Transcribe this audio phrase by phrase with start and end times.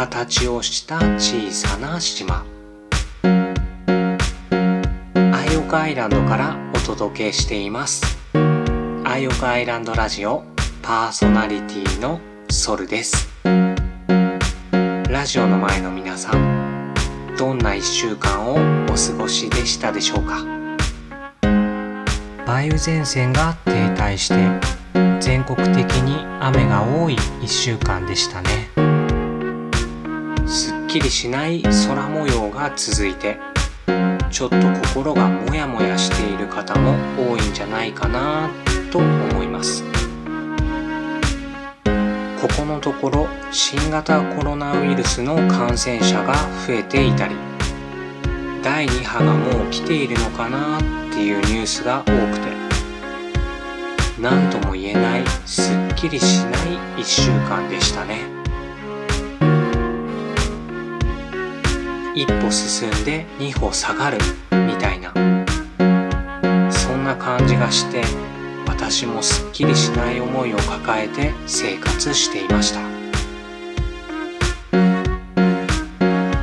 [0.00, 2.46] 形をした小さな島。
[3.22, 3.28] ア
[5.52, 8.16] イオカアイランドからお届けしています。
[9.04, 10.42] アイオカアイランドラジオ
[10.80, 12.18] パーソナリティの
[12.48, 13.28] ソルです。
[15.10, 16.94] ラジオの前の皆さん
[17.36, 20.46] どんな1週間をお過ごしでしたでしょうか？
[22.46, 24.34] 梅雨前線が停滞して
[25.20, 28.79] 全国的に雨が多い1週間でしたね。
[30.90, 33.38] きりしない空模様が続いて
[34.28, 34.56] ちょっと
[34.88, 38.50] 心がモヤモヤしている方も多いんじゃないかな
[38.90, 39.84] と思います。
[42.40, 46.34] ここのところ新型コロナウイルスの感染者が
[46.66, 47.36] 増えていたり
[48.64, 50.80] 第2波がもう来ているのかなっ
[51.12, 52.50] ていうニュースが多くて
[54.18, 56.52] 何とも言えないすっきりしない
[56.96, 58.39] 1週間でしたね。
[62.20, 64.18] 一歩進んで二歩下がる
[64.50, 65.10] みたいな。
[66.70, 68.02] そんな感じがして
[68.66, 72.80] 私もすっきりしない思いを抱えて生活していました。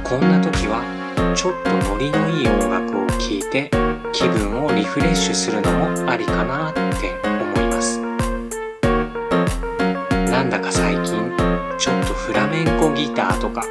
[0.03, 0.81] こんな時は
[1.36, 3.69] ちょっとノリのいい音楽を聴いて
[4.12, 6.81] 気分をリフレッシュするのもありかなって
[7.23, 8.00] 思います。
[10.31, 11.31] なんだか最近
[11.78, 13.64] ちょっとフラメンコギターとか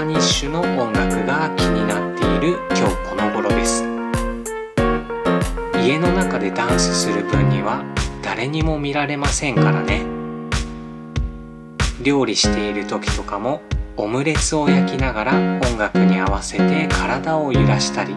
[0.00, 3.84] スパニッシュの音楽が気になっている今日この頃です。
[5.86, 7.84] 家の中でダンスする分には
[8.22, 10.00] 誰にも見られませんからね。
[12.02, 13.60] 料理している時とかも
[13.98, 18.14] オムレツを焼きながら音楽に合わせて体を揺らしたり。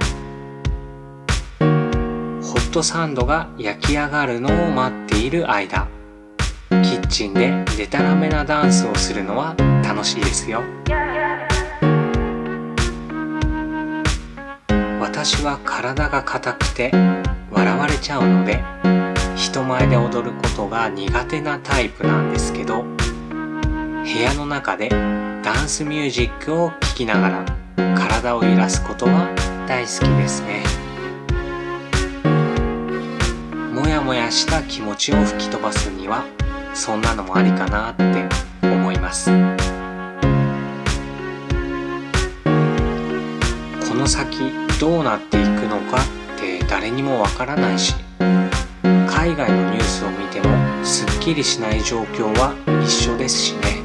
[1.59, 5.89] ホットサンドが焼き上がるのを待っている間。
[6.69, 9.53] キッチンでデタラメなダンスをするのは
[9.83, 10.63] 楽しいですよ。
[15.23, 16.91] 私は体が硬くて
[17.49, 18.61] 笑われちゃうので
[19.37, 29.33] 人前で踊ることが苦手なタイプなんですけど部屋の中でダンスミュージックを聴きながら体を揺らすことは
[29.65, 30.61] 大好きですね。
[33.73, 36.25] もやもやした気持ちを吹き飛ばすには
[36.73, 38.03] そんなのもありかなって
[38.61, 39.31] 思います。
[43.87, 47.95] この先どうなっていくのかって誰にもわからないし
[49.07, 53.81] 海外のニュースを見てもすっきりしない状況は一緒ですしね。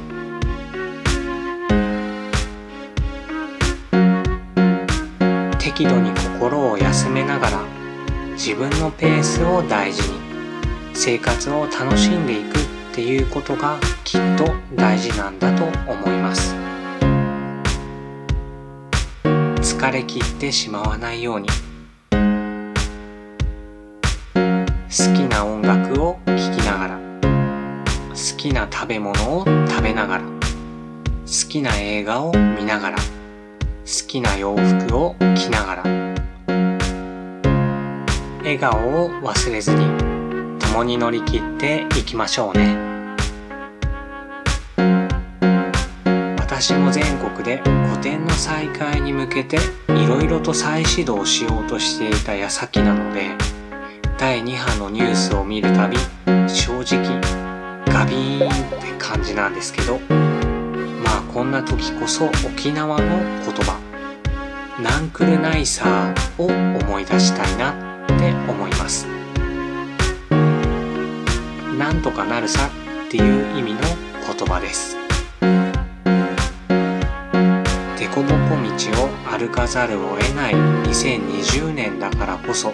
[5.58, 7.60] 適度に心を休めながら
[8.32, 10.18] 自分のペースを大事に
[10.92, 12.62] 生活を楽しんでいくっ
[12.92, 16.67] ていうことがきっと大事なんだと思います。
[19.78, 21.46] 疲れ切ってしまわないように。
[21.46, 21.52] 好
[24.90, 26.98] きな音楽を聴きながら。
[28.08, 30.24] 好きな食べ物を食べながら。
[30.24, 32.96] 好きな映画を見ながら。
[32.96, 33.02] 好
[34.08, 35.84] きな洋服を着ながら。
[38.42, 39.86] 笑顔を忘れずに
[40.58, 42.77] 共に乗り切っていきましょうね。
[46.60, 49.58] 私も全国で個展の再開に向けて
[49.90, 53.30] いろいろと再始動しようとしていた矢先なので
[54.18, 55.96] 第2波のニュースを見るたび
[56.48, 57.20] 正直
[57.86, 63.78] ガビーンって感じなんですけどまあこんな時こそ沖縄の言葉
[64.82, 69.06] ナンクルナイサーを思い出したいなって思います。
[71.78, 72.68] なんとかなるさ
[73.06, 73.80] っていう意味の
[74.26, 75.07] 言葉です。
[78.14, 78.32] 凸凹
[78.94, 82.72] 道を歩かざるを得ない2020年だからこそ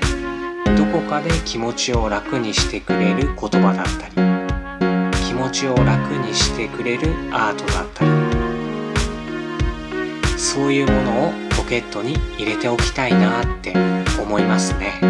[0.77, 4.15] どこかで気持ちを楽にしてくれる言葉だったり
[5.27, 8.11] 気持ちを楽にしてくれるアートだったり
[10.39, 13.73] そういうものをポケットに入れておきたいなって
[14.21, 15.01] 思いますね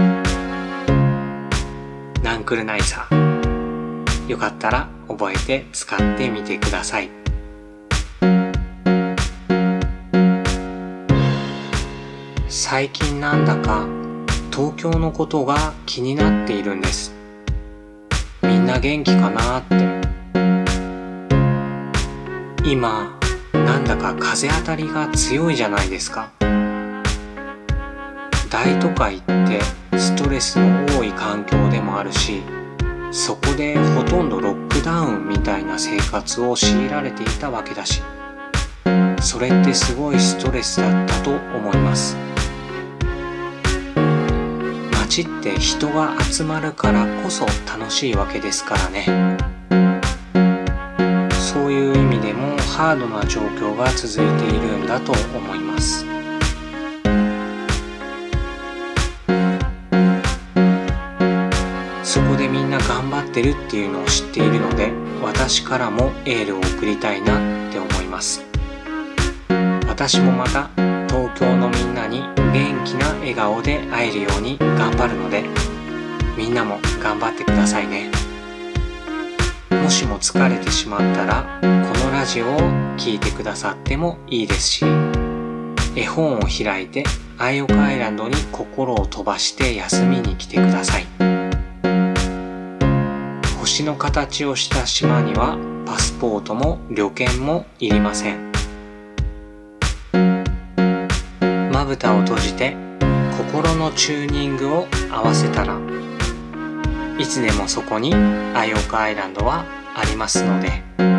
[2.23, 7.24] ナンクルナイサーよかったら覚えて使ってみてください。
[12.57, 13.85] 最近なんだか
[14.53, 17.13] 東京のことが気になっているんです。
[18.43, 19.75] みんな元気かなって。
[22.65, 23.19] 今
[23.53, 26.31] なんだか風当たりが強いじゃないですか。
[28.49, 29.61] 大都会って
[29.99, 32.41] ストレスの多い環境でもあるし
[33.11, 38.01] そこでほとんどロックダウンみたいな生活を強いられていたわけだし
[39.21, 42.17] それってすごいストレスだったと思います。
[45.15, 49.39] 街って人が集まるからこそ楽しいわけですからね。
[51.31, 56.05] そういう意味でもハードな状況が続いているんだと思います。
[62.03, 64.91] そこでみんな頑張ってるっていうのを知っているので
[65.23, 68.43] 私からもエールを送りたいなって思います。
[69.87, 70.71] 私もまた
[71.15, 72.23] 東京のみんなに
[72.53, 75.45] 元気な笑顔で会えるように頑張るので
[76.37, 78.11] みんなも頑張ってくださいね。
[79.71, 82.59] もしも疲れてしまったらこのラジオを
[82.97, 84.85] 聴いてくださってもいいですし
[85.95, 87.05] 絵本を開いて
[87.39, 91.07] アイオカアイランドに心を飛ばして休みに来てください。
[93.61, 95.57] 星の形をした島には
[95.87, 98.54] パスポートも旅券もいりません。
[101.85, 102.75] まぶたを閉じて
[103.37, 105.79] 心のチューニングを合わせたら
[107.19, 111.14] いつでもそこにアイオカアイランドはありますので。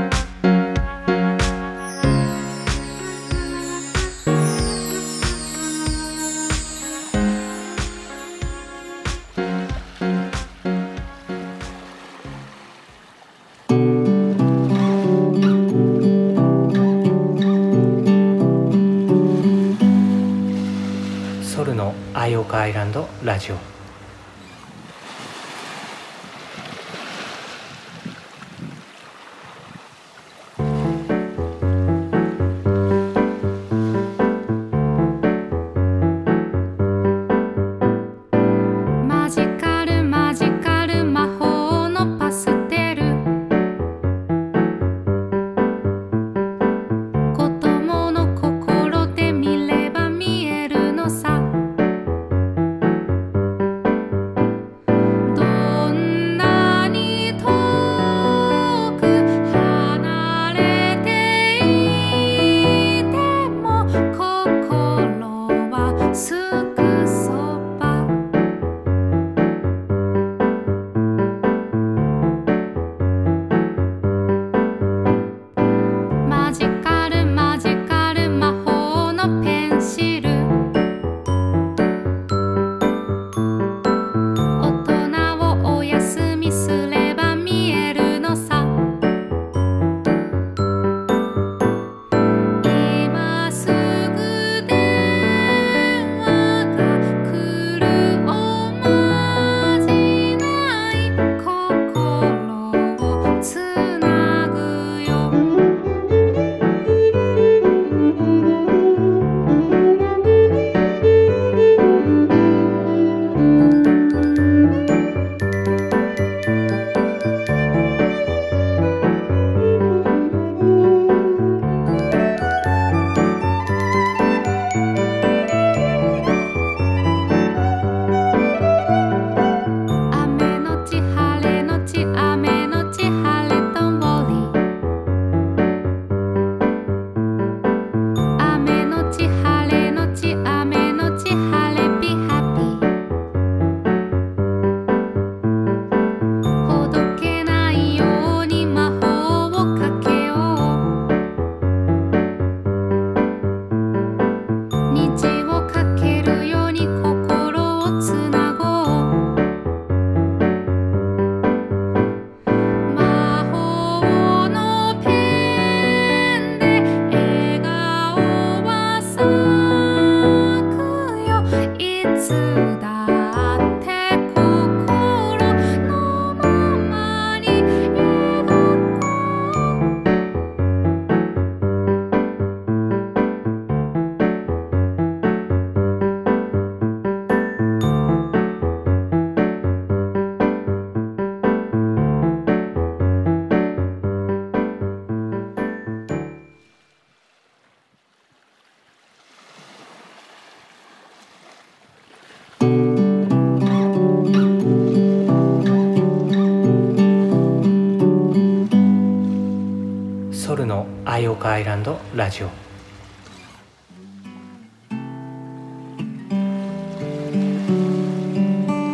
[211.36, 212.48] アイオカアイランドラジオ。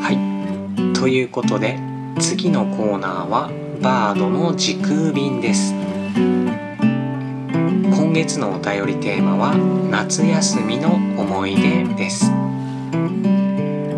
[0.02, 0.94] はい。
[0.96, 1.78] ということで
[2.20, 5.76] 次のコーナーはバードの時空便です。
[7.92, 9.54] 今月のお便りテーマは
[9.92, 12.32] 夏休みの思い出です。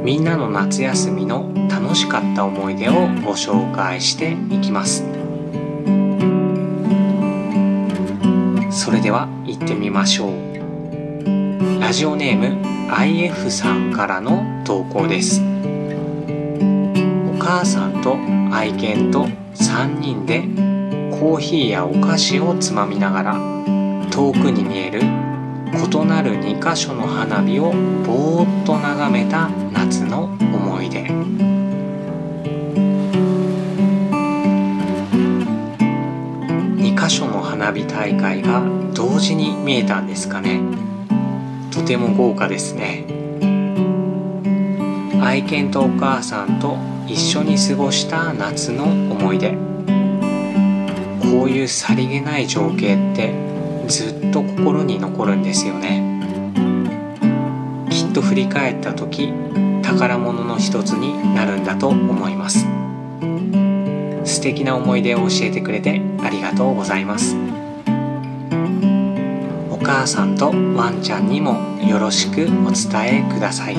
[0.04, 5.13] みんなの夏休みの楽しかった思い出をご紹介していきます。
[8.74, 11.80] それでは行ってみましょう。
[11.80, 15.42] ラジオネーム IF さんからの投稿です。
[15.42, 15.44] お
[17.38, 18.18] 母さんと
[18.52, 20.42] 愛犬と3人で
[21.20, 23.34] コーヒーやお菓子をつまみながら
[24.12, 27.72] 遠くに見える異なる2箇所の花火を
[28.06, 31.63] ぼーっと眺めた夏の思い出。
[37.04, 40.62] 箇所の花火大会が同時に見えたんですかね。
[41.70, 43.04] とても豪華ですね。
[45.22, 49.50] 愛犬とお母さんと一緒に過ごした夏の思い出。
[51.20, 53.34] こういうさりげない情景って
[53.90, 56.02] ずっと心に残るんですよね。
[57.90, 59.34] きっと振り返った時
[59.82, 62.66] 宝物の一つになるんだと思います。
[64.44, 67.38] 敵な思い出を教えてくれてありがとうございます。
[69.72, 73.76] お母さんとワンちゃんにもよろしくお伝えください。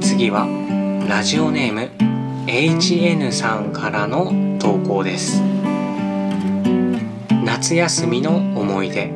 [0.00, 0.46] 次は
[1.08, 1.90] ラジオネーム
[2.46, 5.42] HN さんからの投稿です。
[7.44, 9.12] 夏休みの思い出。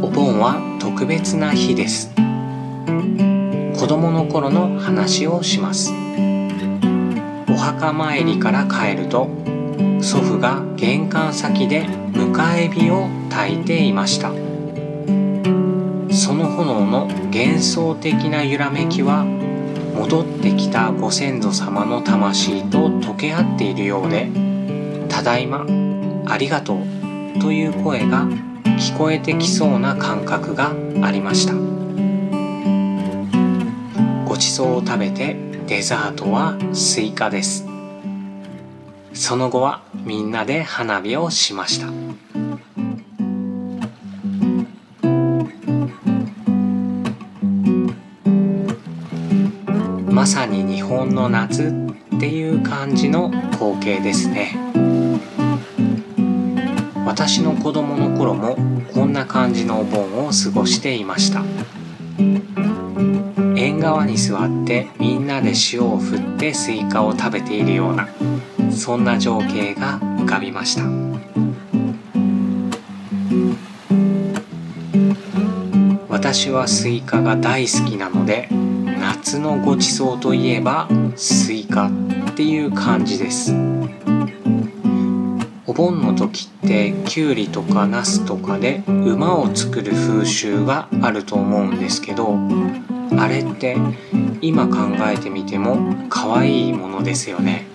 [0.00, 2.12] お盆は特別な日です。
[2.14, 5.92] 子供の頃の話をします。
[7.48, 9.28] お墓参りから帰ると
[10.00, 14.30] 祖父が玄関先で迎え火を焚いていました。
[16.14, 19.24] その炎の幻想的な揺らめきは
[19.96, 24.28] 戻ってきたご先祖様の魂と溶け合っているようで
[25.10, 25.66] 「ただいま
[26.26, 26.78] ありがとう」
[27.42, 28.28] という声が
[28.84, 31.54] 聞こえてきそうな感覚がありました。
[34.26, 35.34] ごちそうを食べて
[35.66, 37.66] デザートはスイカです。
[39.14, 41.86] その後はみんなで花火をしました。
[50.12, 51.74] まさに日本の夏
[52.14, 54.63] っていう感じの光景ですね。
[57.14, 58.56] 私の子供の頃も
[58.92, 61.44] こんな感じのお盆を過ごしていました。
[63.56, 68.08] 縁側に座ってみんなで塩を振ってスイカを食べているような
[68.72, 70.82] そんな情景が浮かびました。
[76.08, 78.48] 私はスイカが大好きなので
[78.98, 81.90] 夏のごちそうといえばスイカっ
[82.34, 83.54] ていう感じです。
[85.74, 92.36] 盆の時ってきゅうりとかナスとかで馬を作る風習があると思うんですけど
[93.18, 93.76] あれって
[94.40, 94.76] 今考
[95.12, 97.66] えてみても可愛いものですよね。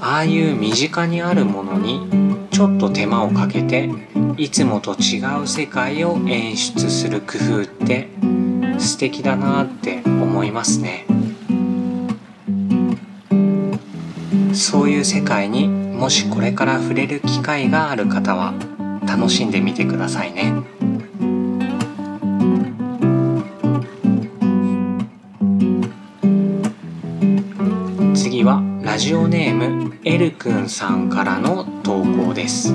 [0.00, 2.08] ああいう身近にあるものに
[2.50, 3.88] ちょっと手間をかけて
[4.36, 8.08] いつもと違う世界を演出する工夫って
[8.78, 11.06] 素敵だなって思いますね。
[14.52, 18.54] そういう世界にもしこれから触れる機会がある方は
[19.06, 20.52] 楽しんでみてくださいね。
[28.14, 32.74] 次はラジオネームエルくんさんからの投稿です。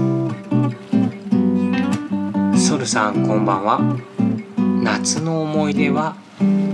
[2.55, 3.79] ソルさんこんばんは。
[4.81, 6.15] 夏の思い出は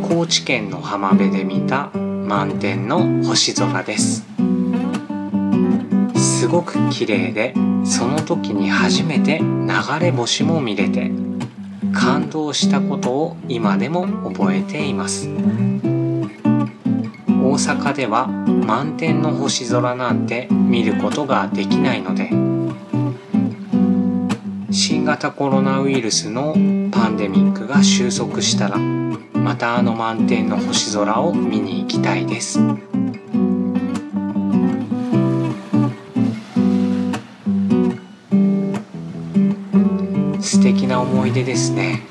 [0.08, 4.33] 高知県の浜辺で見た満天の星空です。
[6.44, 7.54] すごく綺麗で
[7.86, 9.46] その時に初めて流
[10.02, 11.10] れ星も見れて
[11.94, 15.30] 感動したことを今でも覚えています。
[15.30, 15.40] 大
[17.54, 22.30] 阪では満天の星空なんて見ることができないので
[24.70, 26.56] 新型コロナウイルスの
[26.92, 32.60] パンデミックが収束したらまたあの満天の星空を見に行きたいです。
[40.64, 42.04] 素敵な思い出ですね。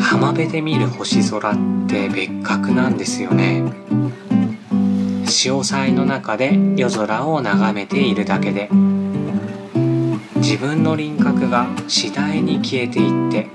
[0.00, 1.54] 浜辺で見る星空っ
[1.86, 3.62] て別格なんですよね。
[5.26, 8.70] 潮騒の中で夜空を眺めているだけで
[10.36, 13.50] 自分の輪郭が次第に消えていって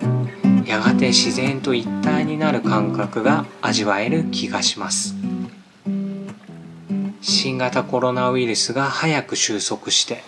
[0.69, 5.15] やがて自然と一体になる感覚が味わえる気がします。
[7.19, 10.21] 新型コロナウイルスが早く収束して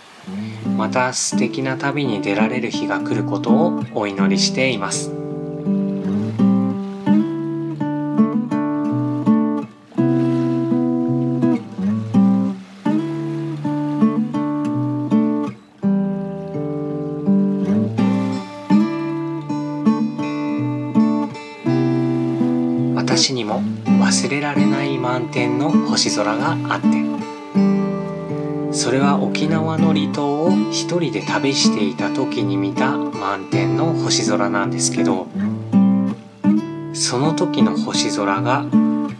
[0.75, 5.11] また素敵な旅に出られる日が来ることをお祈りしています。
[22.97, 27.04] 私にも忘れられない満天の星空があって
[28.85, 35.25] それは沖縄の離島を一人で旅していた時に見た満天の星空なんですけど
[36.93, 38.63] その時の星空が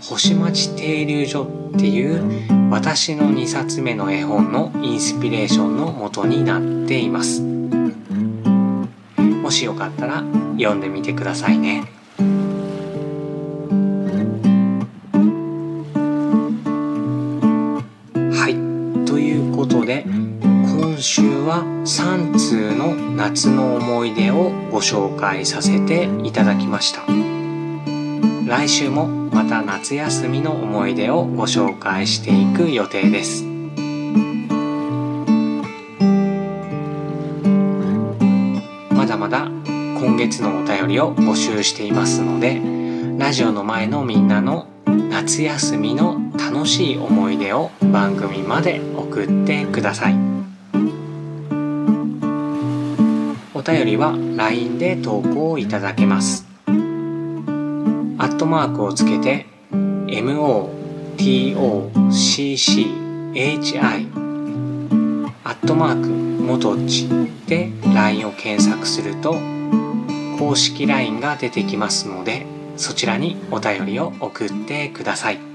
[0.01, 10.23] 星町停留所っていう私の2冊目の絵本のインスピレーションの元になっていますもしよかったら
[10.57, 11.94] 読んでみてくださいね。
[23.35, 27.01] 夏の思い出をご紹介させていただきました
[28.47, 33.43] 来週もまた夏休みの思い出をご紹介していく予定です
[38.93, 42.61] まだまだ今月のお便りを募集していますので
[43.17, 44.67] ラジオの前のみんなの
[45.09, 50.24] 夏休みの楽しい思い出を番組まで送ってください。
[53.65, 56.45] 便りは LINE で投稿いただけます。
[56.67, 56.71] ア
[58.27, 60.69] ットマークをつけて MOTOCCHI
[65.43, 67.09] アットマーク元ち
[67.47, 69.35] で LINE を検索すると
[70.37, 72.45] 公式 LINE が出てきますので
[72.77, 75.54] そちらにお便りを送ってください。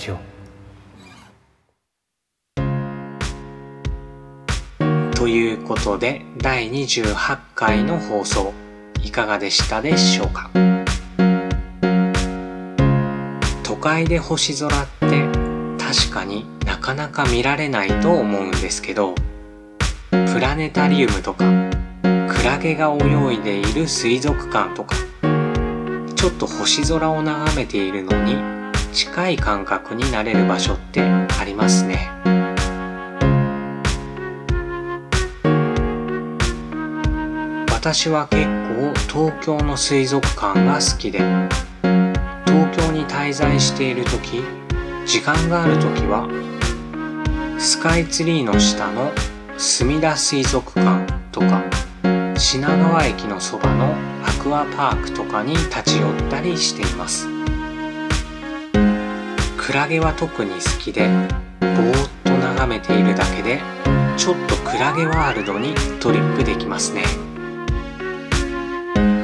[0.00, 0.18] ジオ
[5.14, 8.54] ということで第28回の放送
[9.04, 10.50] いかがでしたでしょうか？
[13.62, 15.28] 都会で星空って
[15.78, 19.14] 確かになかなか見られないと思うんですけど
[20.10, 21.44] プラネタリウムとか
[22.02, 24.96] クラゲが泳いでいる水族館とか
[26.16, 28.49] ちょっと星空を眺めているのに
[28.92, 32.10] 近い感覚になれる場所ってありますね。
[37.70, 41.20] 私は結構東京の水族館が好きで
[42.44, 44.42] 東京に滞在している時
[45.06, 46.28] 時間がある時は
[47.58, 49.10] スカイツリーの下の
[49.56, 51.64] 墨田水族館とか
[52.36, 53.94] 品川駅のそばの
[54.26, 57.39] アクアパークとかに立ち寄ったりしています。
[59.70, 61.06] クラゲは特に好きで
[61.60, 63.60] ぼーっと眺めているだけで
[64.16, 67.04] ちょっとクラゲワールドにトリップできますね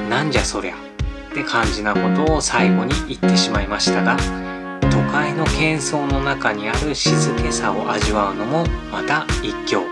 [0.09, 4.17] なんじゃそりゃって感じなことを最後に言ってしまいましたが
[4.83, 9.83] 都会の喧騒の中にある静けさを味わうのもまた一興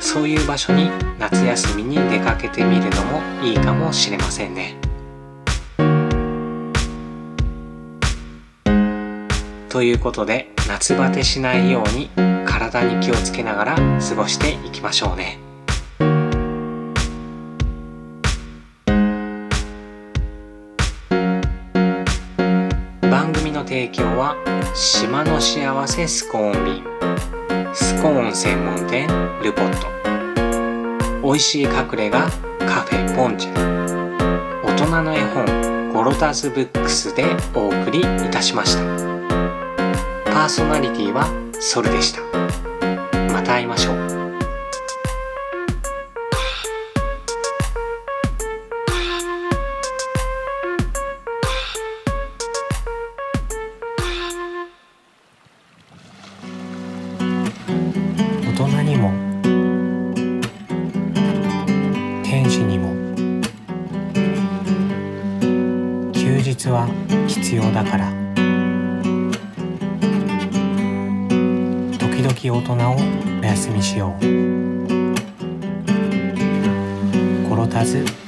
[0.00, 4.77] そういう場所に夏休みに出かけてみるのもいいかもしれませんね。
[9.68, 12.10] ということで夏バテしないように
[12.46, 15.38] 体に気をつけながら過ごしていきましょうね。
[23.10, 24.36] 番組の提供は
[24.74, 29.06] 島の幸せスコーン便スコーン専門店
[29.42, 39.17] ルポット美味しい隠れ家カフェポンチェ大人の絵本ゴロタズブックスでお送りいたしました。
[40.38, 41.26] パーソナリティは
[41.60, 42.20] ソルでした。
[43.32, 43.97] また会いましょう。
[77.88, 78.27] closet.